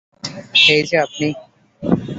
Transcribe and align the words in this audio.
এই 0.67 0.81
যে, 0.89 0.95
আপনি! 0.97 1.27